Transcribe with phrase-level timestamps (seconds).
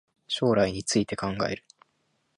[0.27, 1.63] 将来について考える